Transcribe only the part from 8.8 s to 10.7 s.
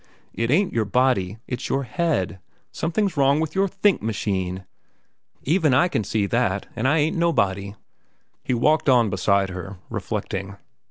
on beside her, reflecting.